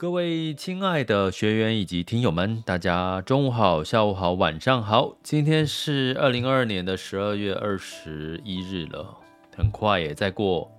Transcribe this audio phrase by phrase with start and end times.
[0.00, 5.14] 各位亲爱的学员以及听友们，大家中午好、下午好、晚上好。
[5.22, 9.14] 今天是二零二二年的十二月二十一日了，
[9.54, 10.72] 很快耶，再过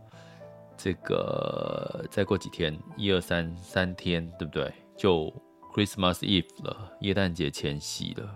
[0.76, 4.74] 这个再过几天，一二三三天，对不对？
[4.98, 5.32] 就
[5.72, 8.28] Christmas Eve 了，耶诞节前夕了，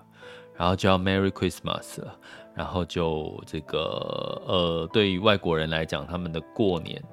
[0.55, 2.15] 然后就要 Merry Christmas 了，
[2.53, 7.03] 然后就这个呃，对于外国人来讲，他们的过年。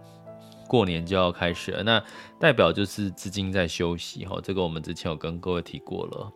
[0.73, 2.03] 过年就要开始了，那
[2.39, 6.33] 代表就是资金在休息哈，这个我们之前有跟各位提过了，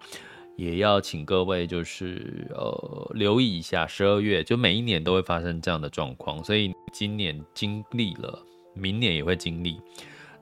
[0.57, 8.39] 也要请各位就是呃留意一下，十二月就每一年都会发生这样的状况，所以今年经历了，
[8.75, 9.81] 明年也会经历，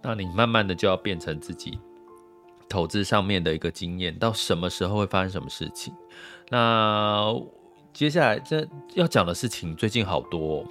[0.02, 1.78] 那你慢慢的就要变成自己
[2.68, 5.94] 投资上面的一个经验，到什么时候会发生什么事情？
[6.50, 7.32] 那
[7.92, 10.66] 接下来这要讲的事情最近好多。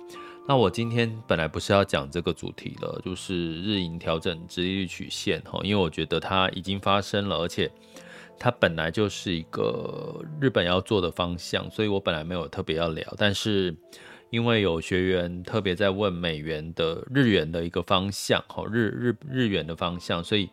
[0.46, 7.72] 那我今天本来不是要讲这个主题了，就是日银调整殖利率曲线哈，因为我觉得它已经发生了，而且
[8.38, 13.74] 它本来就是一个日本要做的方向，所以我本来没有特别要聊，但是
[14.32, 20.50] 因为有学员特别在问美元的日元的一个方向哈，日日日元的方向，所以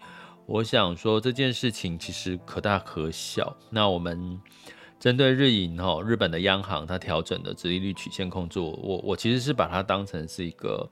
[0.47, 3.57] 我想说这件事情其实可大可小。
[3.71, 4.41] 那我们。
[5.01, 10.87] 针对日银哈，日本的央行它调整的直利率曲线控制，我我其实是把它当成是一个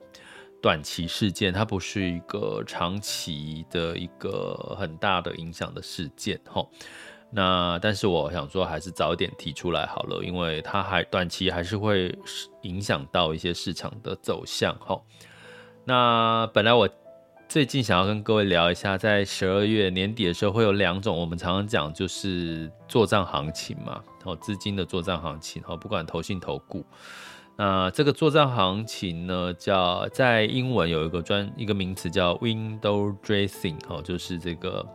[0.62, 6.66] 短期事件，它不是一个长期的一个很大的影响的事件哈。
[7.30, 12.18] 那但是我想说，还是早一点提出来好了，因为它还短期还是会
[12.62, 14.98] 影响到一些市场的走向哈。
[15.84, 16.88] 那本来我。
[17.48, 26.84] 最近想要跟各位聊一下，在十二月年底的时候，会有两种我们常常讲，就是作帐行情嘛，哦资金的作帐行情，哈，不管投信投顾，
[27.56, 34.86] 那这个作帐行情呢，叫在英文有一个专一个名词叫 window dressing，哦，就是这个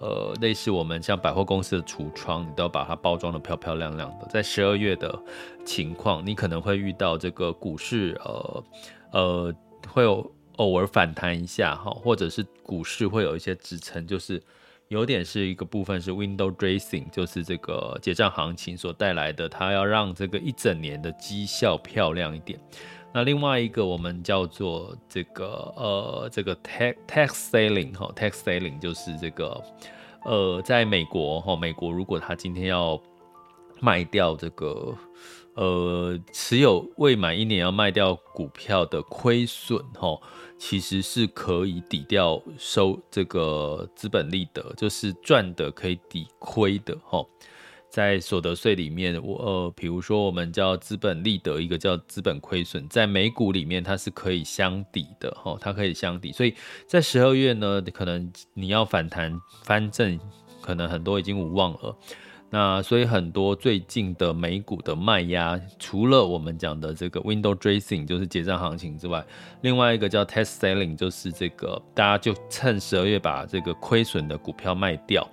[0.00, 4.26] 呃类似我们像百货公司的橱窗，你都要把它包装的漂漂亮亮的。
[4.28, 5.16] 在十二月的
[5.64, 8.64] 情况，你可能会遇到这个股市，呃
[9.12, 9.54] 呃
[9.88, 10.28] 会有。
[10.56, 14.42] 偶尔反弹一下哈，或者是股市会有一些支撑，就是
[14.88, 22.58] 有点是一个部分是 window dressing，就是这个结账行情所带来的，它要让这个一整年的绩效漂亮一点。
[23.12, 29.62] 那另外一个我们叫做这个呃这个 tax tax selling 哈，tax selling 就是这个
[30.24, 33.00] 呃在美国哈，美国如果他今天要
[33.80, 34.94] 卖掉这个。
[35.56, 40.18] 呃，持有未满一年要卖掉股票的亏损，哈，
[40.66, 47.22] 其实是可以抵掉收这个资本利得，就是赚的可以抵亏的，哈，
[47.90, 56.54] 在所得税里面，我呃，比如说我们叫资本利得，一个叫资本亏损，在美股里面它是可以相抵的，哈，它可以相抵，所以
[56.86, 60.18] 在十二月呢，可能你要反弹翻正，
[60.62, 61.94] 可能很多已经无望了。
[62.54, 69.26] 那所以很多最近的美股的卖压，除了我们讲的这个 window dressing 就是结账行情之外，
[69.62, 75.28] 另外一个叫 tax selling 就是这个大家就趁十二月把这个亏损的股票卖掉，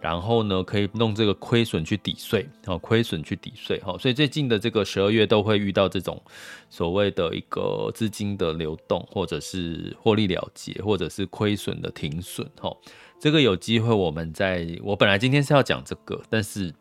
[0.00, 6.20] 然后呢可以弄这个亏损去抵税，哦，亏损去抵税，哈，所以最近的这个十二月都会遇到这种
[6.68, 12.76] 所谓的一个资金的流动，或者是获利了结，或者是亏损的停损，哈。
[13.18, 16.74] 这个有机会，我们在我本来今天是要讲这个，但是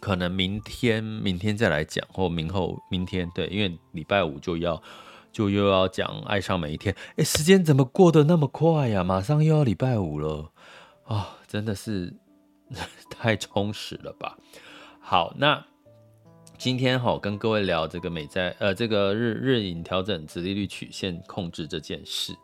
[0.00, 4.82] 可能明天明天再来讲，或明后明天对，因为礼拜五就要
[5.32, 6.94] 就又要讲《爱上每一天》。
[7.16, 9.02] 哎，时间怎么过得那么快呀？
[9.02, 10.52] 马上又要礼拜五了
[11.04, 11.26] 啊、哦！
[11.48, 12.14] 真的是
[13.10, 14.38] 太充实了吧？
[15.00, 15.66] 好，那。
[16.58, 22.34] 今天哈跟各位聊这个美债呃这个日日影调整直利率曲线控制这件事，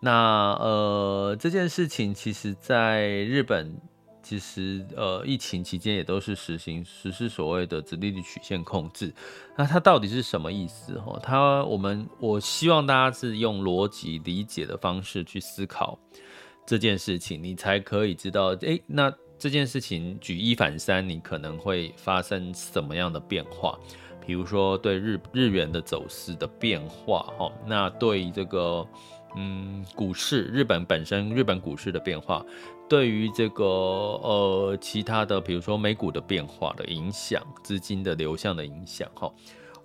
[0.00, 3.72] 那呃这件事情其实在日本
[4.22, 9.12] 其实呃疫情期间也都是实行实施所谓的直利率曲线控制，
[9.56, 11.18] 那它到底是什么意思哈？
[11.22, 15.98] 它我们我希望大家是用逻辑理解的方式去思考
[16.66, 19.12] 这件事情，你才可以知道诶那。
[19.42, 23.74] 这件事情举一反三，你可能会发生什么样的变化？
[24.26, 28.86] 比如说对日日元的走势的变化，哈，那对这个
[29.36, 32.44] 嗯股市，日本本身日本股市的变化，
[32.88, 39.32] 对于这个呃其他的，比如说美股的变化的影响，资金的流向的影响，哈，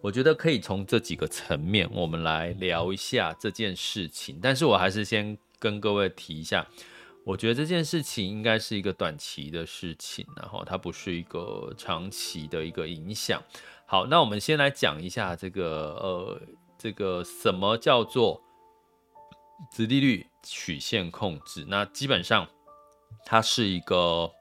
[0.02, 4.40] 我觉得可以从这几个层面我们来聊一下这件事情。
[4.42, 6.66] 但是我还是先跟各位提一下。
[7.24, 13.42] 我觉得这件事情应该是一个短期的事情，然后它不是一个长期的一个影响。
[13.88, 16.40] 好，那我们先来讲一下这个呃，
[16.78, 18.40] 这个什么叫做
[19.72, 21.66] 殖利率曲线控制？
[21.68, 22.48] 那基本上
[23.26, 24.32] 它是一个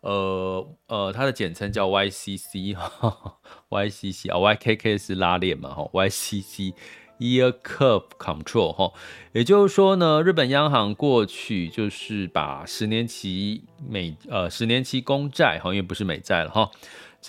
[0.00, 3.38] 呃呃，它的简称叫 YCC 哈
[3.70, 6.74] ，YCC 啊，YKK 是拉链嘛，哈，YCC。
[7.18, 8.92] Yield Curve Control 哈，
[9.32, 16.70] 也就是说呢，日本央行过去就是把十年期美呃十年期公债哈，因为不是美债了哈，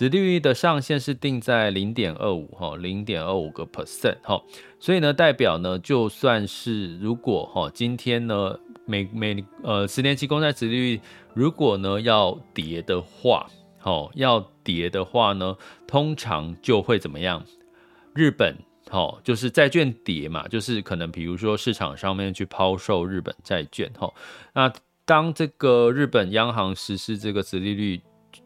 [0.00, 4.42] 殖利率的上限是定在零点二五哈，零点二五个 percent 哈，
[4.78, 11.00] 所以呢，代表呢，就算是如果哈，今天呢美美呃十年期公债殖利率
[11.34, 13.46] 如果呢要跌的话，
[13.78, 15.54] 好要跌的话呢，
[15.86, 17.44] 通常就会怎么样？
[18.14, 18.56] 日本。
[18.88, 24.10] 好，就是债券跌嘛，就是可能比如说市场上面去抛售日本债券，哈，
[24.54, 24.72] 那
[25.04, 28.00] 当这个日本央行实施这个殖利率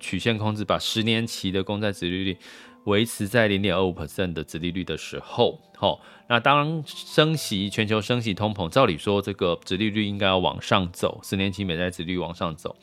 [0.05, 2.37] 曲线控制，把十年期的公债殖利率
[2.85, 5.99] 维持在零点二五 percent 的殖利率的时候，好，
[6.29, 12.77] 那当升息，全球升息通膨，照理说这个殖利率应该要往上走，十年期美债殖利率往上走。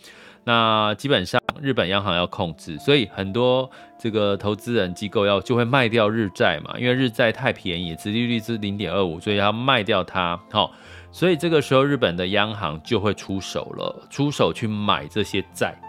[0.43, 3.69] 那基本上日本央行要控制，所以很多
[3.99, 10.41] 这个投资人机构要就会卖掉日债嘛，因为日债太便宜，殖利率是零点二五，所以要卖掉它。
[10.51, 10.71] 好，
[11.11, 15.79] 所以这个时候日本的央行就会出手了，出手去买这些债，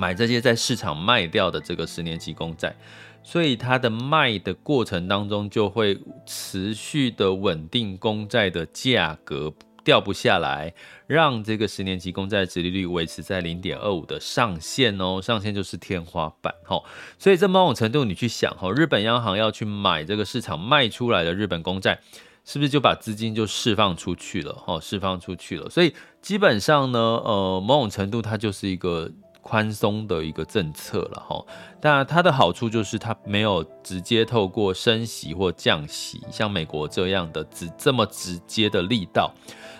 [0.00, 2.74] 买这些在市场卖掉的这个十年期公债，
[3.22, 9.52] 所以它的卖的过程当中就会持续的稳定公债的价格。
[9.82, 10.74] 掉不下来，
[11.06, 16.78] 让这个十年期公债的殖利率维持在零点二五的上限哦，上限就是天花板哈。
[17.18, 21.98] 所以这某种程度你去想哈，日本央行要去买这个市场卖出来的日本公债，
[22.44, 24.78] 是不是就把资金就释放出去了哈？
[24.78, 29.10] 释放出去了，所以基本上呢，呃，某种程度它就是一个。
[29.42, 31.44] 宽松的一个政策了哈，
[31.80, 39.32] 当然它的好处就是它没有直接透过升息或降息，像美国这样的直这么直接的力道，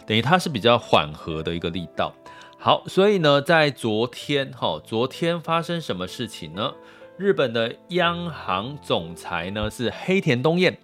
[0.07, 2.13] 等于它是比较缓和的一个力道。
[2.59, 6.73] 好，所以呢，在昨天哈，昨天发生什么事情呢？
[7.17, 10.77] 日本的央行总裁呢是黑田东彦，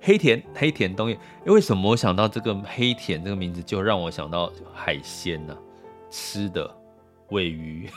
[0.00, 5.56] 黑田黑田东彦，为什么我想到这个黑田这个名字就让我想到海鲜呢？
[6.10, 6.81] 吃的。
[7.32, 7.88] 喂鱼，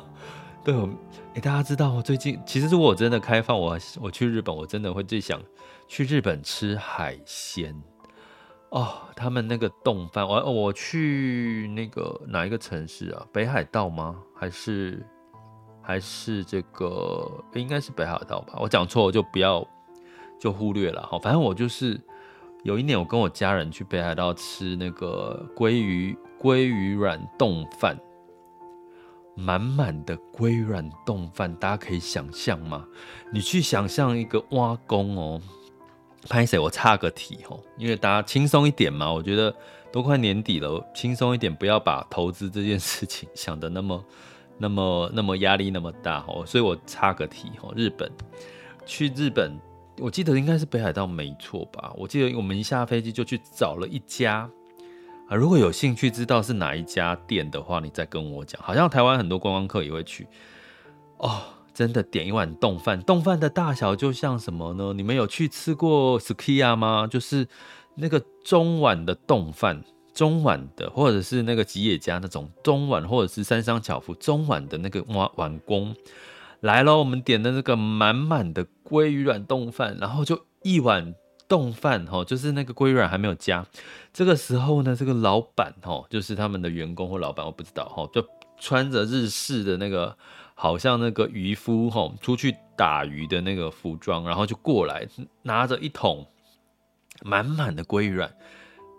[0.64, 0.88] 对，哎、
[1.34, 2.02] 欸，大家知道我？
[2.02, 5.38] 最近其实如果我真的开放，我我去日本，我真的会最想
[5.86, 7.78] 去日本吃海鲜
[8.70, 8.88] 哦。
[9.14, 13.26] 他们那个冻饭，我我去那个哪一个城市啊？
[13.30, 14.16] 北海道吗？
[14.34, 15.06] 还是
[15.82, 17.30] 还是这个？
[17.52, 18.54] 应该是北海道吧？
[18.58, 19.62] 我讲错我就不要
[20.38, 21.18] 就忽略了哈。
[21.18, 22.00] 反正我就是
[22.64, 27.94] 有一年，我跟我家人去北海道吃那个鲑鱼鲑鱼软冻饭。
[29.40, 32.86] 满满的龟软冻饭，大家可以想象吗？
[33.32, 35.40] 你去想象一个挖工哦，
[36.28, 36.58] 拍谁？
[36.58, 39.10] 我插个题哦，因为大家轻松一点嘛。
[39.10, 39.54] 我觉得
[39.90, 44.04] 都快年底了，轻松一点，不要把投资这件事情想得那么、
[44.58, 46.44] 那么、那么压力那么大哦。
[46.46, 48.10] 所以我插个题哦，日本
[48.84, 49.58] 去日本，
[49.98, 51.92] 我记得应该是北海道没错吧？
[51.96, 54.48] 我记得我们一下飞机就去找了一家。
[55.30, 58.60] 啊，如果有兴趣知道是哪一家店的话，你再跟我讲。
[58.60, 60.26] 好像台湾很多观光客也会去
[61.18, 61.40] 哦，
[61.72, 64.92] 真的点一碗冻饭，冻饭的大小就像什么呢？
[64.92, 67.06] 你们有去吃过 Skia 吗？
[67.08, 67.46] 就是
[67.94, 75.94] 那个中碗的冻饭，中碗的，或者是那个吉野家那种中碗，或者是三商巧福中碗的那个碗碗公，
[76.58, 81.14] 来了，我们点的那个满满的鲑鱼卵冻饭，然后就一碗
[81.50, 83.66] 冻饭哈，就是那个龟卵还没有加。
[84.12, 88.24] 这个时候呢，这个老板哈，就是他们的员工或老板，我不知道哈，就
[88.60, 90.16] 穿着日式的那个，
[90.54, 95.08] 好像那个渔夫哈，出去打鱼的那个服装，然后就过来
[95.42, 96.24] 拿着一桶
[97.22, 98.32] 满满的龟卵。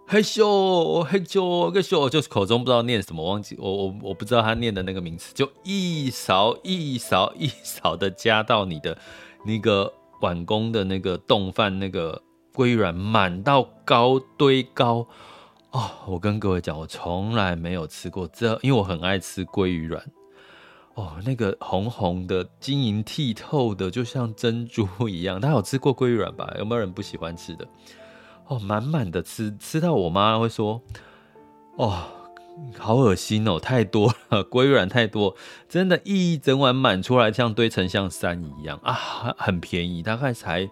[0.07, 8.97] 嘿咻嘿咻，个咻就是口中不知道念什么，忘记我我我不知道他念的那个名词，就一勺一勺一勺的加到你的
[9.45, 12.21] 那个碗工的那个冻饭那个
[12.53, 15.07] 鲑鱼卵满到高堆高
[15.71, 15.89] 哦！
[16.07, 20.03] 我跟各位讲，我从来没有吃过这，因为我很爱吃鲑鱼卵
[20.95, 25.39] 哦，那个红红的、晶莹剔透的，就像珍珠一样。
[25.39, 26.53] 大家有吃过鲑鱼卵吧？
[26.59, 27.65] 有没有人不喜欢吃的？
[28.47, 30.81] 哦，满满的吃，吃到我妈会说
[31.79, 32.03] ：“哦，
[32.77, 35.37] 好恶心哦，太多了，鲑鱼卵太多，
[35.69, 40.69] 真的，一整碗满出来，像堆成像山一样啊，很便宜，大概才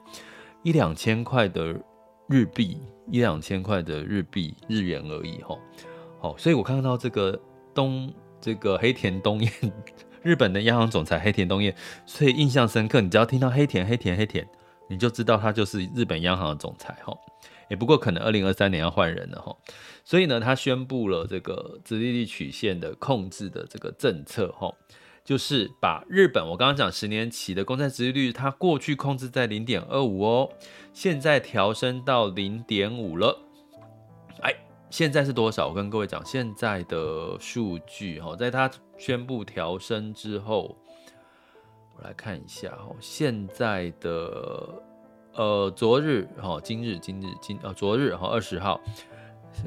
[0.63, 1.75] 一两千块的
[2.27, 2.77] 日币，
[3.11, 5.57] 一两千块的日币日元而已，哈，
[6.19, 7.39] 好，所以我看到这个
[7.73, 9.51] 东这个黑田东彦，
[10.21, 11.75] 日本的央行总裁黑田东彦，
[12.05, 13.01] 所以印象深刻。
[13.01, 14.47] 你只要听到黑田黑田黑田，
[14.89, 17.17] 你就知道他就是日本央行的总裁，哈。”
[17.69, 19.55] 也不过可能二零二三年要换人了哈，
[20.03, 24.73] 所以呢，他宣布了这个殖利率曲线的控制的这个政策哈，
[25.29, 30.50] 就是把日本我刚刚讲十年期的公债殖利率，它过去控制在零点二五哦，
[30.91, 33.39] 现在调升到零点五了。
[34.41, 34.51] 哎，
[34.89, 35.67] 现在是多少？
[35.67, 40.75] 我跟各位讲，现在的数据哈，在它宣布调升之后，
[41.95, 44.81] 我来看一下哈，现在的。
[45.36, 48.81] 呃，昨日哈，今日今日今呃，昨日哈，二十号，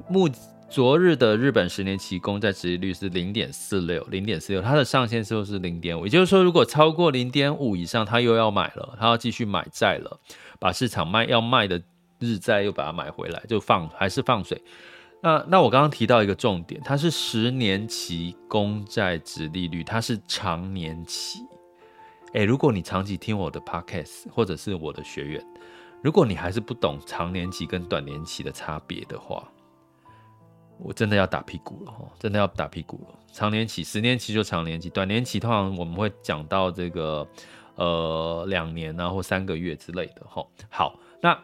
[0.08, 0.28] 目
[0.72, 10.18] 昨日的日本十年期公债殖利率是零点四六，零点四六，它的上限就是零点五，也就是说，如果超过零点五以上，它又要买了，它要继续买债了，
[10.58, 11.82] 把市场卖要卖的
[12.18, 14.62] 日债又把它买回来，就放还是放水。
[15.20, 21.40] 那那我刚刚提到一个重点，它是十年期公债殖利率，它是长年期。
[22.32, 25.46] 诶，如果你长期听我的 podcast，或者是我的学员，
[26.02, 29.46] 如果你还是不懂长年期跟短年期的差别的话，
[30.84, 33.18] 我真的要打屁股了哈，真的要打屁股了。
[33.32, 37.26] 长年期十年期就长年期，短年期通常我们会讲到这个
[37.76, 40.44] 呃两年啊或三个月之类的哈。
[40.68, 41.38] 好，那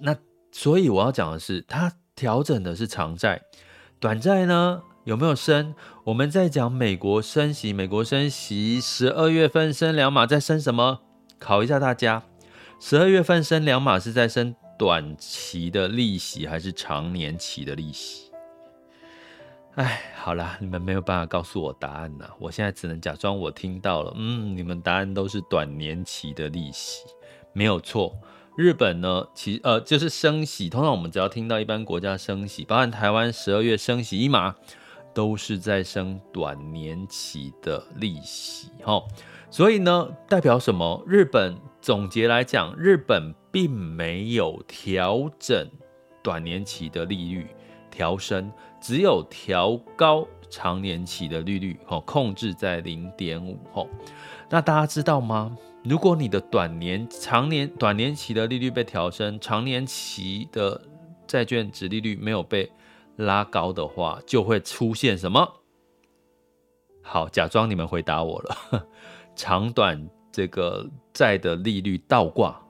[0.00, 0.16] 那
[0.50, 3.42] 所以我要讲的是，它调整的是长债，
[4.00, 4.82] 短债呢？
[5.04, 5.74] 有没有升？
[6.04, 11.00] 我们在讲美国升息，美国升息，十二月份升两码，在升什么？
[11.38, 12.22] 考一下大家，
[12.78, 18.29] 十二月份升两码是在升短期的利息还是长年期的利息？
[19.76, 24.12] 哎，好啦，你们没有办法告诉我答案呐，我现在只能假装我听到了。
[24.16, 27.04] 嗯，你们答案都是短年期的利息，
[27.52, 28.16] 没有错。
[28.56, 34.54] 日本呢，其呃就是升息，通常我们只要听到一般国家升息，包含台湾十二月升息一码。
[35.12, 39.02] 都是在升短年期的利息，哈，
[39.50, 41.02] 所以呢，代表什么？
[41.04, 45.68] 日本总结来讲，日本并没有调整
[46.22, 47.48] 短年期的利率
[47.90, 53.86] 调升，只有调高长年期的利率，哦，控制在零点五，哈。
[54.48, 55.56] 那大家知道吗？
[55.84, 60.80] 如果你的短年、长年、短年期的利率被调升，长年期的
[61.26, 62.70] 债券殖利率没有被
[63.16, 65.48] 拉高的话，就会出现什么？
[67.02, 68.86] 好，假装你们回答我了。
[69.36, 72.60] 长短这个债的利率倒挂，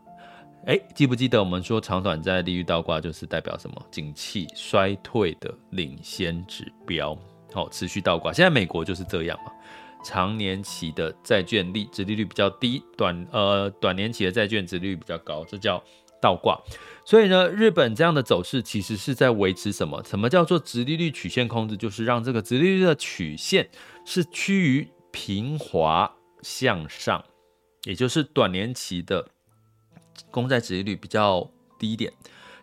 [0.67, 3.87] 哎，记不记得我们说长短债利率倒挂就是代表什么？
[3.91, 7.17] 景气衰退的领先指标。
[7.53, 8.33] 好，持续倒挂。
[8.33, 9.51] 现在美国就是这样嘛，
[10.05, 15.83] 长年期的债券利殖利率比较低，短呃短年期的债券殖利率比较高，这叫
[16.21, 16.61] 倒挂。
[17.05, 20.01] 所以呢，日本这样的走势其实是在维持什么？
[20.05, 21.77] 什么叫做殖利率曲线控制？
[21.77, 23.69] 就是让这个殖利率的曲线
[24.05, 27.25] 是趋于平滑向上，
[27.85, 29.27] 也就是短年期的
[30.31, 32.13] 公债殖利率比较低一点，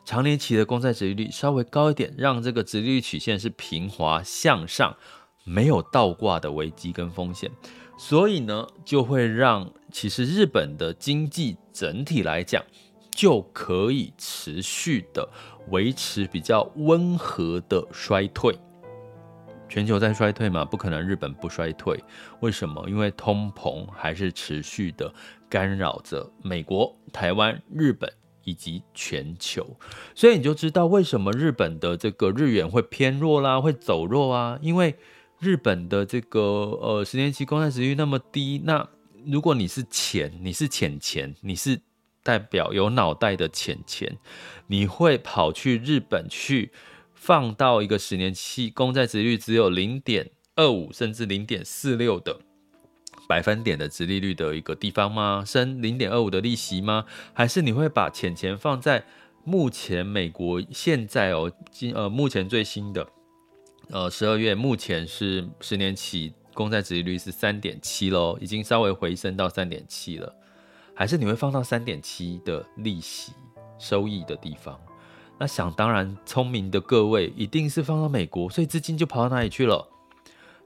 [0.05, 4.95] 长年期的公债殖利率稍微高一点，让这个殖利率曲线是平滑向上，
[5.43, 7.49] 没有倒挂的危机跟风险。
[7.97, 12.63] 所以呢，就会让其实日本的经济整体来讲。
[13.09, 15.27] 就可以持续的
[15.69, 18.55] 维持比较温和的衰退。
[19.67, 21.99] 全球在衰退嘛，不可能日本不衰退。
[22.41, 22.87] 为什么？
[22.87, 25.11] 因为通膨还是持续的
[25.49, 28.11] 干扰着美国、台湾、日本
[28.43, 29.77] 以及全球。
[30.15, 34.57] 所以你就知道为什么日本的这个日元会偏弱啦，会走弱啊。
[34.61, 34.95] 因为
[35.39, 38.87] 日本的这个呃十年期公债殖利率那么低，那
[39.25, 41.81] 如果你是钱，你是钱钱，你是
[42.23, 44.17] 代表有脑袋的钱钱，
[44.67, 46.71] 你会跑去日本去
[47.13, 52.39] 放到一个十年期公债殖利率只有零点二五甚至零点四六的
[53.27, 55.43] 百分点的殖利率的一个地方吗？
[55.45, 57.05] 升零点二五的利息吗？
[57.33, 59.03] 还是你会把钱钱放在
[59.43, 63.07] 目前美国现在哦，今呃目前最新的
[63.89, 70.33] 呃十二月目前是十年期公债殖利率是三点七喽，已经稍微回升到三点七了。
[70.95, 73.31] 还是你会放到三点七的利息
[73.77, 74.79] 收益的地方？
[75.37, 79.87] 那想当然，聪明的各位一定是放到美国，所以资金就跑到哪里去了？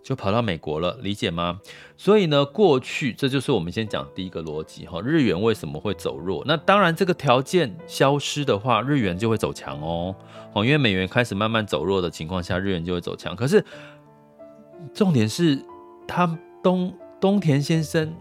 [0.04, 1.62] 就跑到美国了，理解吗？
[1.96, 6.44] 所以呢，过去这就是我们先讲第一个逻辑哈，日元为什么会走弱？
[6.46, 10.16] 那当然，这个条件消失的话，日元就会走强哦。
[10.54, 13.36] 哦，因为美元开始慢慢走弱的情况下，日元就会走强。
[13.36, 13.64] 可是
[14.94, 15.64] 重点是，
[16.08, 18.16] 他东东田先生、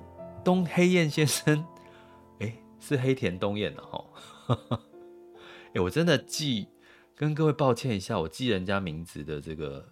[0.45, 1.65] 东黑燕先生。
[2.41, 4.05] 哎是黑田东彦的哈，
[5.75, 6.69] 哎，我真的记，
[7.15, 9.87] 跟各位抱歉一下，我记人家名字的这个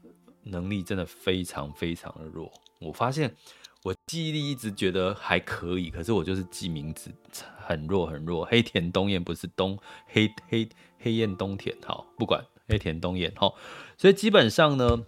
[0.45, 2.51] 能力真的非常非常的弱。
[2.81, 3.35] 我发现
[3.83, 7.11] 我记忆力一直觉得还可以，可是我就是记名字
[7.59, 8.45] 很弱很弱。
[8.45, 10.69] 黑田东彦不是东黑黑
[10.99, 13.53] 黑雁东田哈，不管黑田东彦哈，
[13.97, 15.05] 所以基本上呢，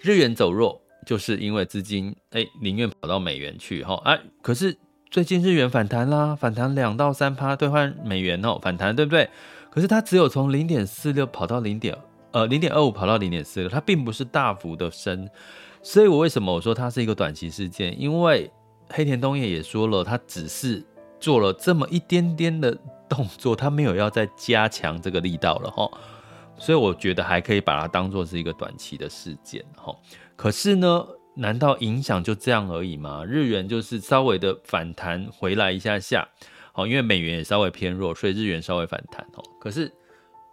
[0.00, 4.76] 日元走弱就是因为资金哎宁愿跑到美元去哈，哎，可是。
[5.10, 9.30] 最近日元反弹啦，反弹两到三趴兑换美元哦，反弹对不对？
[9.70, 11.96] 可是它只有从零点四六跑到零点
[12.32, 15.28] 呃零点二五跑到零点四六，它并不是大幅的升。
[15.82, 17.98] 所以我为什么我说它是一个短期事件？
[18.00, 18.50] 因为
[18.88, 20.84] 黑田东彦也说了，他只是
[21.20, 22.76] 做了这么一点点的
[23.08, 25.90] 动作，他没有要再加强这个力道了哈。
[26.56, 29.94] 所以我觉得还可以把它当做是一个短期的事件哈。
[30.36, 31.06] 可是呢？
[31.40, 33.24] 难道影响就这样而已吗？
[33.24, 36.26] 日元就是稍微的反弹回来一下下，
[36.72, 39.44] 好，因为美元也稍微偏弱，所以日元稍微反弹哦。
[39.60, 39.88] 可是，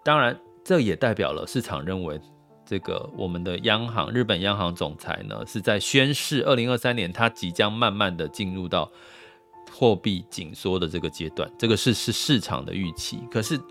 [0.03, 2.19] 当然这也代表了市场认为，
[2.65, 8.91] 这个我们的央行，日本央行总裁呢是在宣示，二零二三年它即将慢慢的进入到
[9.71, 13.19] 货币紧缩的这个阶段，这个是是市场的预期。
[13.29, 13.61] 可是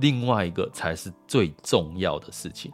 [0.00, 2.72] 另外一个才是最重要的事情。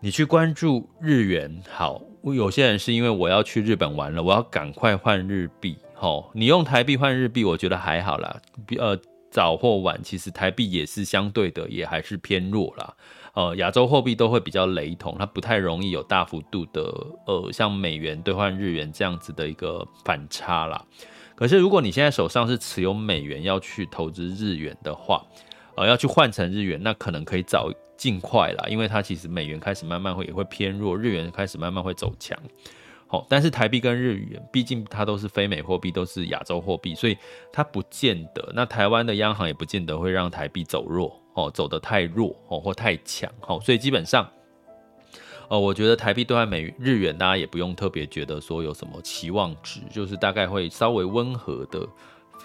[0.00, 8.40] 你去关注日元，好，有些人是因为我要去日本玩了，我要赶快换日币，吼，你用台币换日币，我觉得还好啦，
[8.78, 8.98] 呃，
[9.30, 12.94] 早或晚，其实台币也是相对的，也还是偏弱啦，
[13.34, 16.82] 呃，亚洲货币都会比较雷同，它不太容易有大幅度的，
[17.26, 20.84] 呃，像美元兑换日元这样子的一个反差啦。
[21.34, 25.24] 可是如果你现在手上是持有美元要去投资日元的话，
[25.76, 27.70] 呃，要去换成日元，那可能可以早。
[27.98, 32.38] 尽快啦，因为它其实美元开始慢慢会也会偏弱，日元开始慢慢会走强。
[33.10, 37.16] 好，但是台币跟日元毕竟它都是非美货币，都是亚洲货币，所以
[37.50, 38.52] 它不见得。
[38.54, 43.32] 那台湾的央行也不见得会让台币走弱哦，走得太弱哦或太强。
[43.46, 44.30] 哦，所以基本上，
[45.48, 51.88] 呃，我觉得台币兑换美日元，大家也不用特别觉得说有什么期望值，就是大概会稍微温和的。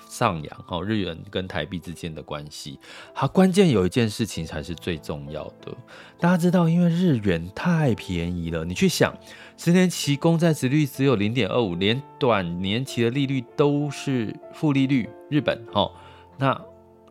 [0.08, 2.80] 上扬哈，日元跟台币之间的关系，
[3.14, 5.76] 好，关键有一件事情才是最重要的。
[6.20, 9.14] 大家知道，因为日元太便宜了，你去想，
[9.58, 15.10] 十年期公债殖率只有零点二五，连短年期的利率都是负利率。
[15.30, 15.92] 日本哈，
[16.38, 16.60] 那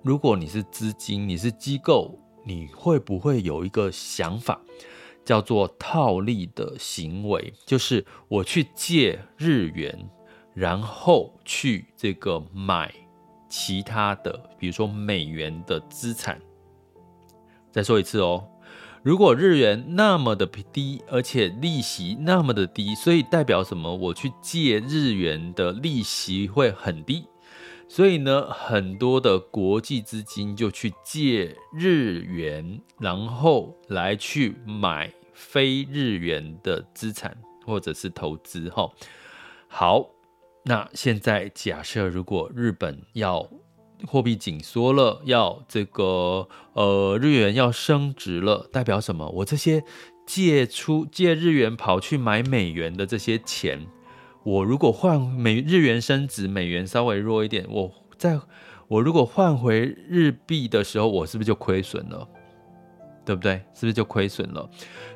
[0.03, 4.61] 如果你是资金，你是机构，你会不会有一个想法，
[5.25, 7.53] 叫做套利的行为？
[7.67, 10.09] 就是我去借日元。
[10.55, 12.93] 然后去这个买
[13.49, 16.41] 其他的，比如说美元的资产。
[17.71, 18.47] 再说一次哦，
[19.03, 23.95] 如果日元那么的低，而且利息那么的低，所以代表什么？
[23.97, 27.27] 我去借日元的利息会很低，
[27.89, 37.35] 所以呢，很多的国际资金就去借日元，然后来去买非日元的资产
[37.65, 38.69] 或者是投资。
[38.69, 38.91] 哈，
[39.67, 40.12] 好。
[40.65, 43.49] 那现在假设，如果日本要
[44.07, 49.29] 货币紧缩了，要这个呃日元要升值了，代表什么？
[49.29, 49.83] 我这些
[50.25, 53.87] 借出借日元跑去买美元的这些钱，
[54.45, 58.39] 我如果换美日元升值，美元稍微弱一点，我在
[58.87, 62.29] 我如果换回日币的时候，我是不是就亏损了？
[63.25, 63.55] 对不对？
[63.75, 64.69] 是不是就亏损了？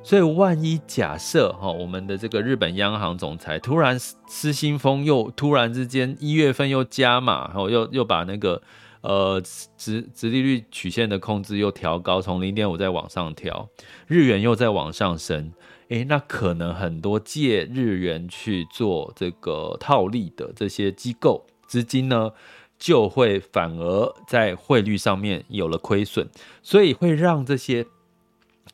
[0.03, 8.63] 所以万一假设哈，我们的这个日本央行总裁突然失心疯，又突然之间一月份又加码，然后又又把那个
[9.01, 9.43] 呃
[9.77, 13.69] 直直利率曲线的控制又调高，从零点五再往上调，
[14.07, 15.53] 日元又再往上升，
[15.89, 22.31] 诶，那可能很多借日元去做这个套利的这些机构资金呢，
[22.79, 26.29] 就会反而在汇率上面有了亏损，
[26.63, 27.85] 所以会让这些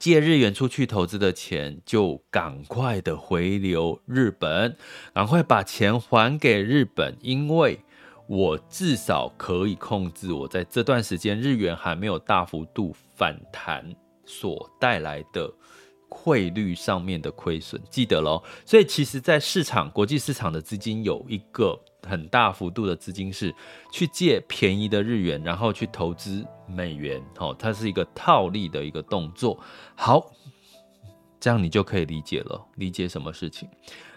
[0.02, 4.76] 借日元出去投资的钱就赶快的回流日本，
[5.14, 7.78] 赶快把钱还给日本，因为。
[8.28, 13.84] 我至少可以控制我在这段时间日元还没有大幅度反弹
[14.24, 15.52] 所带来的
[16.12, 18.42] 汇率上面的亏损，记得喽。
[18.66, 23.54] 所以其实，在市场国际市场的资金有一个很大幅度的资金是
[23.90, 29.58] 去借便宜的日元，然后去投资美元，哦，它是一个套利的一个动作。
[29.94, 30.30] 好，
[31.40, 33.68] 这样你就可以理解了，理解什么事情？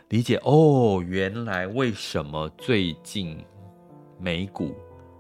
[0.10, 3.44] 理解哦，原来为什么最近。
[4.18, 4.74] 美股、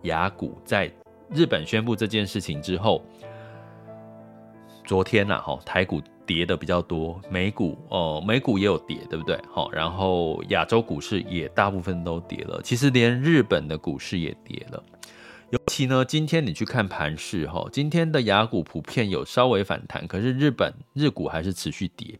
[0.03, 0.89] 雅股在
[1.29, 3.03] 日本宣布这件事情之后，
[4.85, 9.39] 昨天呐，哈，台股跌的比较多，美股哦，美股也有跌，对不对？
[9.51, 14.83] 好，然后亚洲股市也大部分都跌了，其实连日本的股市也跌了。
[15.51, 22.19] 尤其呢，今天你去看盘势，哈，今天的亚股普遍有稍微反弹，可是日本日股还是持续跌，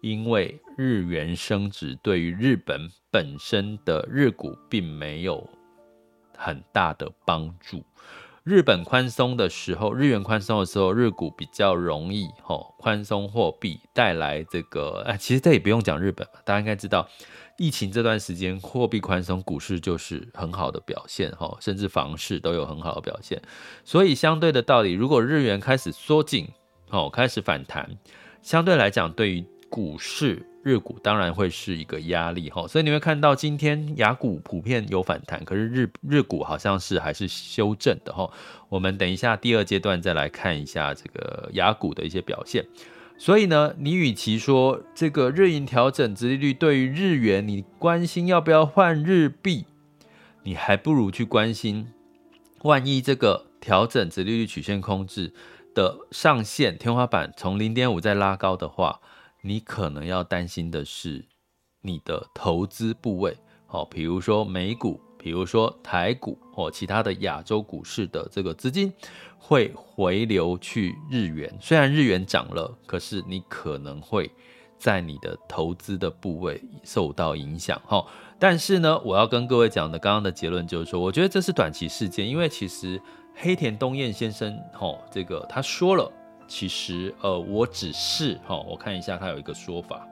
[0.00, 5.48] 因为日元升值对于日本本身的日股并没有。
[6.36, 7.80] 很大的帮助。
[8.44, 15.02] 日本宽松的时候，日元宽松的时候，日股比较容易吼宽松货币带来这个。
[15.06, 17.08] 哎，其实这也不用讲日本，大家应该知道，
[17.56, 23.40] 疫情这段时间货币宽松，股市就是很好的表现哈，甚至房市都有很好的表现。
[23.82, 26.46] 所以相对的道理，如果日元开始缩紧，
[26.90, 27.96] 哦，开始反弹，
[28.42, 29.42] 相对来讲，对于
[29.74, 30.46] 股市。
[30.62, 38.30] 日股当然会是一个压力哈，所以你会看到今天雅股普遍有反弹，可是日日股好像是还是修正的哈。
[38.70, 42.64] 我们等一下第二阶段再来看一下这个雅股的一些表现。
[43.18, 49.66] 所以呢，你与其说这个日银调整殖利率对于日元，你关心要不要换日币，
[50.44, 51.88] 你还不如去关心，
[52.62, 55.34] 万一这个调整殖利率曲线控制
[55.74, 59.00] 的上限天花板从零点五再拉高的话。
[59.46, 61.22] 你可能要担心的是，
[61.82, 68.90] 你的投资部位，好，比如说美股，比如说台股或其他的亚洲股市的这个资金
[69.36, 71.54] 会回流去日元。
[71.60, 74.30] 虽然日元涨了，可是你可能会
[74.78, 78.02] 在你的投资的部位受到影响，哈。
[78.38, 82.98] 但是呢，我要跟各位讲的刚刚的结论就是说，我觉得这是短期事件，因为其实
[83.34, 86.10] 黑田东彦先生，哈，这个他说了。
[86.46, 90.06] 其实，呃，我只是哈，我看一下，它有一个说法。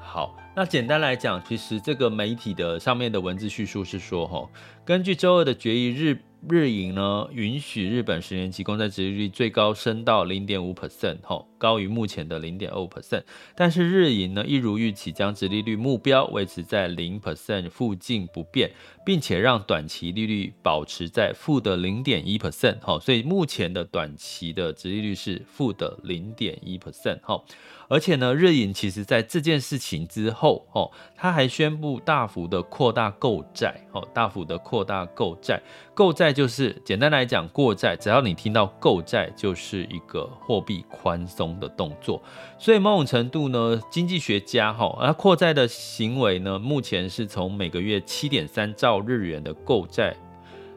[0.00, 4.48] 好，那简单来讲，其实这个媒体的上面的文字叙述是说，哈，
[4.84, 6.22] 根据周二的决议日。
[6.46, 13.22] 日银呢，允许日本十年期公债殖利率最高升到零点五 percent，吼，高于目前的零点二五 percent。
[13.56, 18.70] 但是日银呢，一如预期，将殖利率目标维持在零 percent 附近不变，
[19.04, 27.44] 并且让短期利率保持在负的零点一 percent，吼，所以目前的短期的殖利率是负的零点一 percent，吼。
[27.88, 35.60] 而且呢，日银其实在这件事情之后，哦，他还宣布大幅的扩大购债，哦，大幅的扩大购债。
[35.94, 42.22] 购债就是简单来讲，过债，只要你听到购债，就是一个货币宽松的动作。
[42.58, 50.14] 所以某种程度呢，经济学家哈，而扩债的行为呢，目前是从每个月七点三兆日元的购债。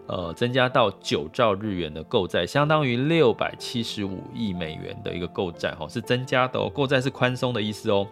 [0.07, 6.69] 呃，增加到九兆日元的购债，相当于六百七十五亿美元的一个购债，哈，是增加的哦。
[6.69, 8.05] 购债是宽松的意思哦。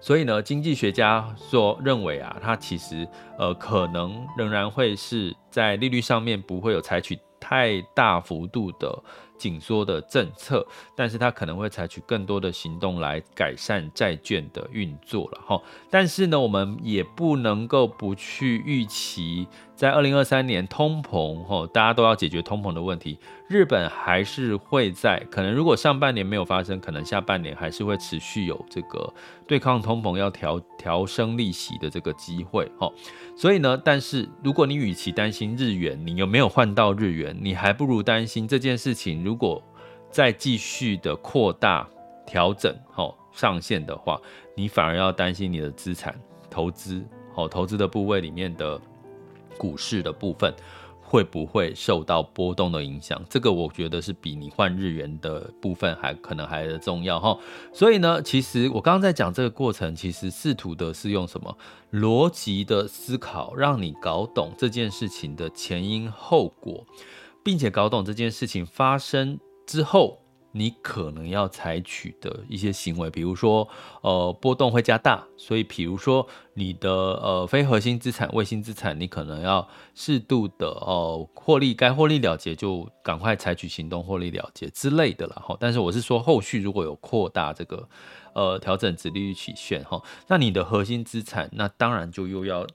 [0.00, 3.06] 所以呢，经济学家说认为啊，它其实
[3.38, 9.02] 呃可能仍然会是在利率上面不会有采取太大幅度的。
[9.40, 15.62] 紧缩的政策，但是它可能会采取更多的行动来改善债券的运作了哈。
[15.88, 23.18] 但是呢，我们也不能够不去预期，在二零二三年通膨哈，大家都要解决通膨的问题。
[23.48, 29.12] 日本还是会在可能，如果上半年没有发生，可能下半年还是会持续有这个
[29.48, 32.88] 对抗通膨要调调升利息的这个机会哈。
[33.36, 39.24] 所以呢，但是如果你与其担心日元，你有没有换到日元，你还不如担心这件事情。
[39.30, 39.62] 如果
[40.10, 41.88] 再继续的扩大
[42.26, 44.20] 调整哈上限的话，
[44.56, 47.00] 你反而要担心你的资产投资
[47.32, 48.80] 好投资的部位里面的
[49.56, 50.52] 股市的部分。
[51.02, 53.20] 会不会受到波动的影响？
[53.28, 57.36] 这个我觉得是比你换日元的部分还可能还重要哈。
[57.72, 61.58] 所以呢，其实我刚刚在讲这个过程，其实试图的是用什么
[61.92, 66.86] 逻辑的思考，让你搞懂这件事情的前因后果，
[67.42, 70.18] 并且搞懂这件事情发生之后
[70.52, 73.68] 你可能要采取的一些行为，比如说，
[74.00, 85.56] 呃，波动会加大，所以，比如说你的呃非核心资产、卫星资产，你可能要适度的哦获利，该获利了结就赶快采取行动获利了结之类的了哈。
[85.60, 87.88] 但是我是说，后续如果有扩大这个
[88.34, 92.66] 呃调整值利率曲线哈，那你的核心资产，那当然就又要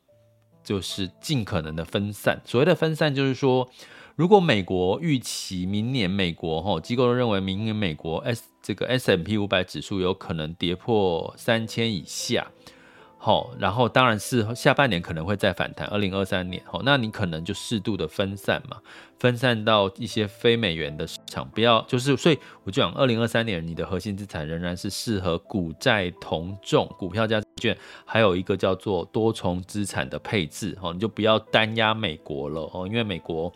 [0.64, 2.42] 就是尽可能的分散。
[2.46, 3.70] 所谓的分散，就是说。
[4.16, 12.48] 如果美国预期明年美国哈机构都认为明年美国 S 这个 S M P 五百指数有可能跌破三千以下，
[13.18, 18.78] 好，然后当然是下半年可能会再反弹，二零二三年好，那你可能就适度的分散嘛，
[19.20, 33.52] 分散到一些非美元的市场，不要就是，所以我就讲二零二三年你的核心资产仍然是适合股债同重，股票加债券，还有一个叫做多重资产的配置，哈，你就不要单押美国了哦，因为美国。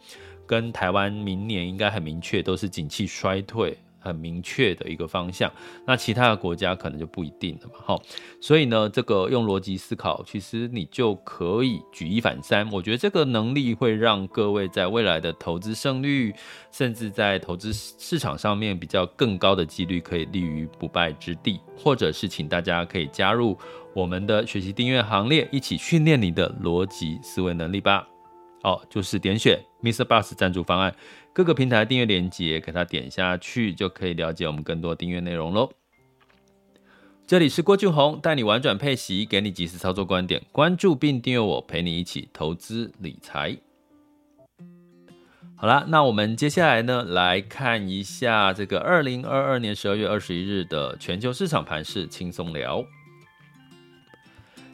[0.49, 5.51] 跟台湾明年应该很明确，都是景气衰退，很明确的一个方向。
[5.85, 8.01] 那其他的国家可能就不一定了嘛，哈。
[8.41, 12.67] 所以呢，这个用逻辑思考，其实你就可以举一反三。
[12.71, 16.33] 我觉得这个能力会让各位在未来的投资胜率，
[16.71, 21.59] 甚至在投资市场上面比较更高的几率，可以立于不败之地。
[21.77, 23.55] 或者是请大家可以加入
[23.93, 28.07] 我们的学习订阅行列，一起训练你的逻辑思维能力吧。
[28.63, 30.93] 哦，就是点选 Mister Bus 赞助方案，
[31.33, 35.71] 各个平台订阅链接，给它点下去就可以了解我们更多订阅内容喽。
[37.25, 43.55] 这里是郭俊宏，带你玩转配息，给你及时操作观点，关注并订阅我，陪你一起投资理财。
[45.55, 52.83] 好啦，那我们接下来呢，来看一下这个二零二二年十二月二十一日的全球市场盘势轻松聊。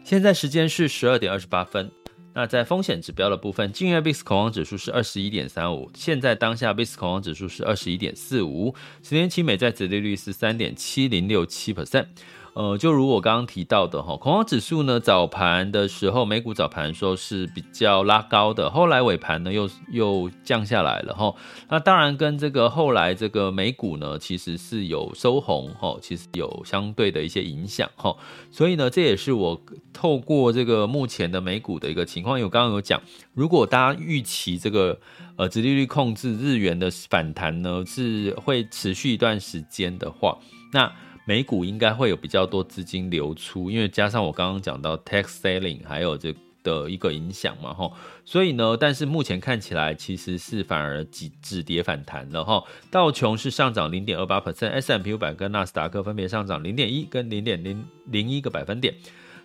[0.04, 1.92] 现在时间是十二点二十八分。
[2.38, 12.08] 那在风险指标的部分，近月 VIX 恐慌指数是二十一点三五，现在当下 VIX 恐慌指数是二十一点四五，十年期美债殖利率是三点七零六七 percent。
[12.56, 21.36] 呃，就如我刚刚提到的哈，恐慌指数呢，早盘的时候，美股早盘说是比较拉高的，后来尾盘呢又又降下来了哈。
[21.70, 28.16] 那当然跟这个后来这个美股呢，其实是有收红哈，其实有相对的一些影响哈。
[28.50, 33.02] 所以呢，这也是我透过这个目前的美股的一个情况，因为我刚刚有讲，
[33.34, 34.98] 如果大家预期这个
[35.36, 40.38] 呃直利率控制日元的反弹呢是会持续一段时间的话，
[40.72, 40.90] 那
[41.26, 46.34] 美股应该会有比较多资金流出，因为加上我刚刚讲到 tax selling 还有这
[46.64, 47.92] 的一个影响嘛，哈，
[48.26, 52.64] 所以呢，但是目前看起来其实是反而止止跌反弹了，哈。
[52.90, 58.96] 道琼是上涨零点二八 percent，S&P 五百跟纳斯达克分别上涨零点一跟零点零零一个百分点。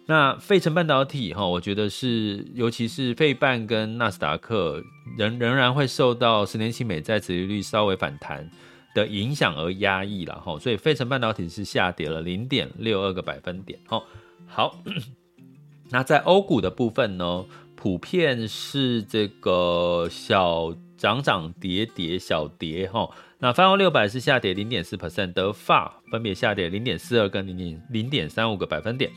[0.07, 4.83] 那费城半导体哈，我觉得是尤其是费半跟纳斯达克
[5.19, 8.51] 仍仍然会受到十年期美债殖利率稍微反弹
[8.92, 13.79] 的影响而压抑了哈，所以费城半导体是下跌了零点六二个百分点。
[13.87, 14.05] 好，
[14.46, 14.83] 好，
[15.90, 17.44] 那在欧股的部分呢，
[17.76, 23.09] 普遍是这个小涨涨跌跌小跌哈。
[23.38, 29.11] 那泛欧六百是下跌零点四 percent，德法分别下跌零点四二跟零点零点三五个百分点。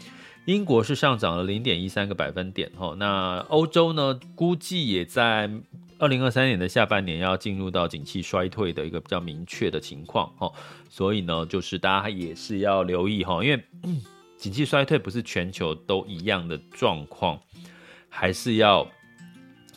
[0.45, 2.93] 英国是上涨了零点一三个百分点哈。
[2.97, 5.49] 那欧洲呢，估计也在。
[6.03, 10.51] 二零二三年的下半年要进入到景气衰退的一个比较明确的情况哈，
[10.89, 13.63] 所以呢，就是大家也是要留意哈，因为
[14.37, 17.39] 景气衰退不是全球都一样的状况，
[18.09, 18.85] 还是要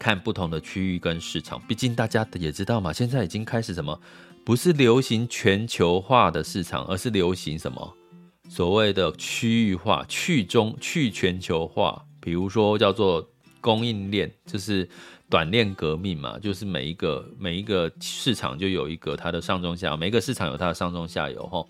[0.00, 1.62] 看不同的区域跟市场。
[1.68, 3.96] 毕竟大家也知道嘛，现在已经开始什么，
[4.44, 7.96] 不是流行全球化的市场，而是流行什么
[8.48, 13.24] 所谓的区域化、去中去全球化，比如说叫做
[13.60, 14.88] 供应链，就是。
[15.28, 21.66] 短链革命嘛，就是每一个每一个市场就有一个它的上中下，每一个市场有它的上中下游哈，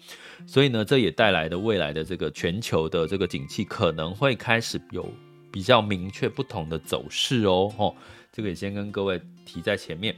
[0.47, 5.11] 所以呢，这也带来的未来的这个全球的这个景气可能会开始有
[5.51, 7.95] 比较明确不同的走势哦，哈，
[8.31, 10.14] 这个也先跟各位提在前面。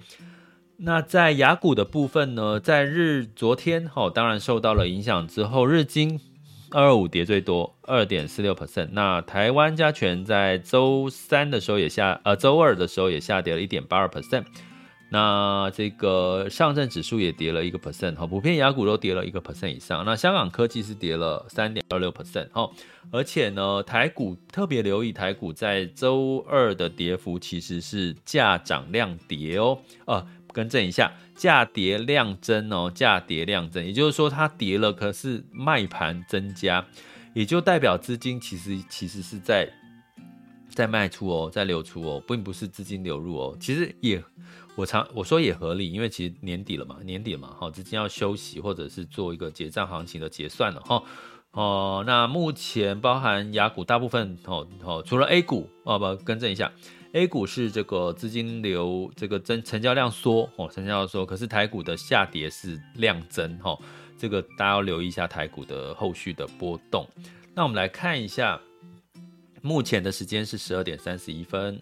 [0.76, 6.20] 那在雅股的部分呢，在日昨天哈，当然受到了影响之后，日经。
[6.70, 8.88] 二二五跌最多，二点四六 percent。
[8.92, 14.44] 那台湾加权在周三的时候也下，呃，周二的时候也下跌了一点八二 percent。
[15.10, 20.04] 那这个上证指数也跌了一个 percent，哈，普遍亚股都跌了一个 percent 以上。
[20.04, 22.70] 那香港科技是跌了三点二六 percent，哈，
[23.10, 31.10] 而且呢，台股特别留意，台股在周二的跌幅其实是价涨量跌哦，呃，更正一下。
[31.38, 36.84] 价跌量增哦，价跌量增，也就是说它跌了，可是卖盘增加，
[37.32, 39.72] 也就代表资金其实其实是在
[40.68, 43.56] 在卖出哦，在流出哦，并不是资金流入哦。
[43.60, 44.20] 其实也，
[44.74, 51.02] 我常我说也合理，因为其实年底了嘛，年底了嘛，哈，资金要休息或者是做一个结账行情的结算了哈。
[51.52, 56.70] 哦，那目前包含雅股大部分哦哦，除了 A 股哦，不，更正一下
[57.18, 63.76] ，A 股是这个资金流这个增成交量缩哦，成交量缩，可是台股的下跌是量增哈，
[64.16, 67.06] 这个大家要留意一下台股的后续的波动。
[67.54, 68.60] 那我们来看一下。
[69.60, 71.80] 目前的时间是十二点三十一分，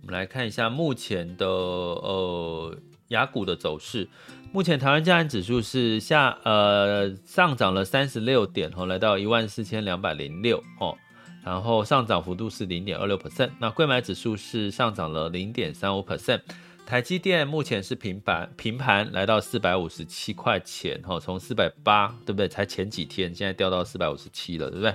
[0.00, 2.74] 我们来看一下目前的呃
[3.08, 4.08] 雅股的走势。
[4.52, 10.96] 目前台湾加权指数是下呃上涨了三十六点哦，来到一万四千两百零六哦，
[11.44, 13.50] 然后上涨幅度是零点二六 percent。
[13.58, 16.40] 那柜买指数是上涨了零点三五 percent。
[16.84, 22.48] 台积电目前是平板平盘来到四百五十七块钱哈，从四百八对不对？
[22.48, 24.94] 才前几天，现在掉到四百五十七了，对不对？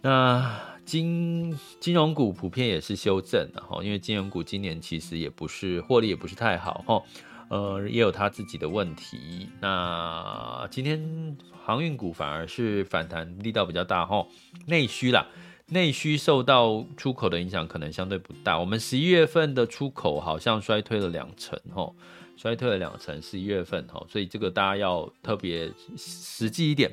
[0.00, 7.02] 那金金融股普遍也是修正的哈，因为金融股今年其实也不是获利也不是太好哈，
[7.48, 9.48] 呃，也有他自己的问题。
[9.60, 14.26] 那今天航运股反而是反弹力道比较大哈，
[14.66, 15.26] 内需啦，
[15.66, 18.58] 内需受到出口的影响可能相对不大。
[18.58, 21.90] 我们十一月份的出口好像衰退了两成哈，
[22.36, 26.90] 衰退了两成，十一月份哈，所以这个大家要特别实际一点。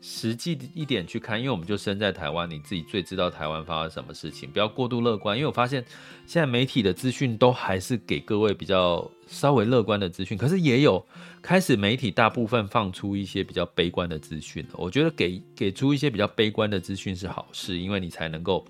[0.00, 5.36] 实际一点去看，因为我们就身在台湾，你自己最知道台湾发生什么事情，不要过度乐观。
[5.36, 5.84] 因为我发现
[6.26, 11.04] 现在媒体的资讯都还是给各位比较稍微乐观的资讯，可是也有
[11.42, 14.64] 开始媒体大部分放出一些比较悲观的资讯。
[14.74, 18.64] 我觉得给给出一些比较悲观的资讯是好事，因为你才能够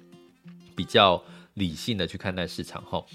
[0.74, 1.22] 比较
[1.54, 2.82] 理性的去看待市场。
[2.84, 3.06] 后。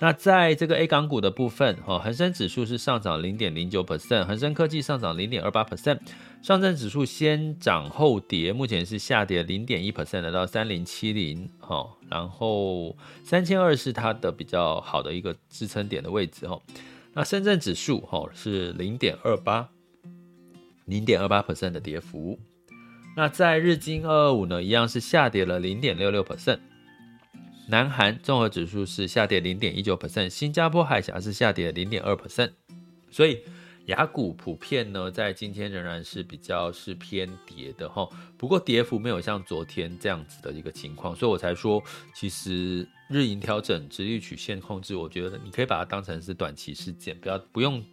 [0.00, 5.98] 那在这个 A 港股的部分，哈，恒生指数是上涨零点零九 percent，恒生科技上涨零点二八 percent，
[6.40, 16.60] 上证指数先涨后跌，目前是下跌零点一 percent，来到三零七零，哈，然后三千二是它的比较好的一个支撑点的位置，哈，
[17.14, 19.68] 那深圳指数，哈，是零点二八，
[20.84, 22.38] 零点二八 percent 的跌幅，
[23.16, 26.60] 那在日经二二五呢，一样是下跌了零点六六 percent。
[27.70, 32.50] 南韩综合指数是下跌零点一九 percent，新加坡海峡是下跌零点二 percent，
[33.10, 33.40] 所以
[33.86, 41.82] 雅股普遍呢在今天仍然是比较是偏跌的哈，不过跌幅没有像昨天这样子的一个情况，所以我才说
[42.14, 47.84] 其实日营调整、直率曲线控制，我觉得你可以把它当成是短期事件，不要不用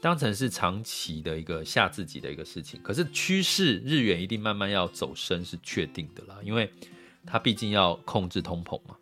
[0.00, 2.80] 当成是长期的一个吓自己的一个事情。
[2.82, 6.68] 可是趋势日元一定慢慢要走升是确定的啦，因为
[7.26, 8.96] 它毕竟要控制通膨嘛。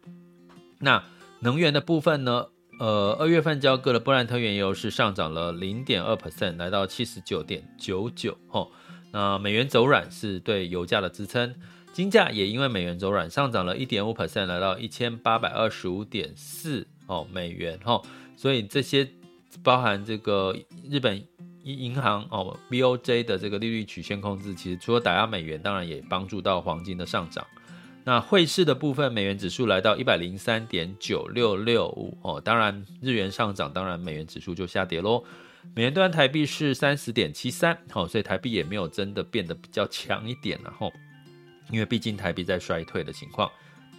[0.79, 1.03] 那
[1.41, 2.47] 能源的部分呢？
[2.81, 8.39] 呃，二月份交割的布兰特原油是上涨了零点二 percent，来到七十九点九九。
[8.51, 8.69] 哦，
[9.11, 11.57] 那美元走软是对油价的支撑，
[11.93, 17.77] 金价也因为美元走软上涨了一点五 percent，来到一千八百二十五点四哦美元。
[17.83, 18.01] 哦，
[18.37, 19.09] 所以这些
[19.65, 20.57] 包含这个
[20.89, 21.21] 日本
[21.65, 27.45] 银行哦 BOJ 的这个利率曲线控制，其实除了打压美元，当然也帮助到黄金的上涨。
[28.09, 35.23] 那汇市的部分，美元指数来到一百零三点九六六五哦，当然日元上涨，当然美元指数就下跌喽。
[35.75, 40.91] 美元兑台币是三十点七三，好，所以台币也没有真的变得比较强一点了哈，
[41.71, 43.51] 因为毕竟台币在衰退的情况，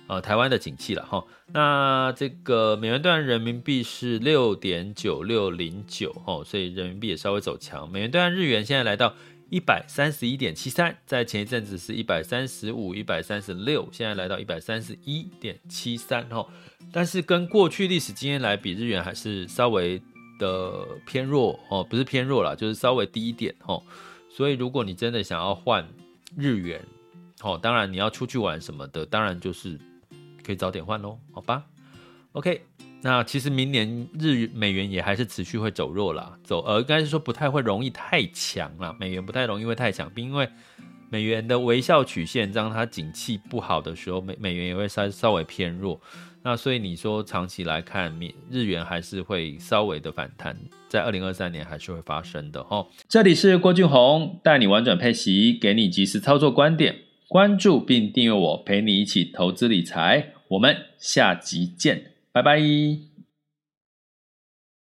[0.07, 1.23] 呃，台湾的景气了哈。
[1.53, 7.87] 那这个美元兑人民币是六点九六零九，哦，所以人民币也稍微走强。
[7.87, 9.13] 美元兑日元现在来到。
[9.49, 16.47] 一百三十一点七三，在前一阵子是一百三十五、一百三十六，现在来到一百三十一点七三哈。
[16.91, 20.01] 但是跟过去历史经验来比，日元还是稍微
[20.39, 23.81] 的偏弱哦，不是偏弱啦，就是稍微低一点哦。
[24.29, 25.87] 所以如果你真的想要换
[26.37, 26.81] 日元，
[27.41, 29.79] 哦，当然你要出去玩什么的，当然就是
[30.43, 31.65] 可以早点换喽，好吧
[32.33, 32.61] ？OK。
[33.01, 40.47] 那其实明年日美元也还是持续会走弱啦，走呃，应该是说不太会容易太强啦，美元不太容易会太强，因为
[41.09, 45.99] 美元的微笑曲线，让它景气不好的时候，美美元也会稍稍微偏弱。
[46.43, 48.17] 那所以你说长期来看，
[48.49, 50.55] 日元还是会稍微的反弹，
[50.87, 52.85] 在二零二三年还是会发生的哦。
[53.07, 56.95] 这里是郭俊宏，带你玩转配息，给你及时操作观点，
[57.27, 60.33] 关注并订阅我，陪你一起投资理财。
[60.49, 62.18] 我们下集见。
[62.41, 63.08] 拜拜。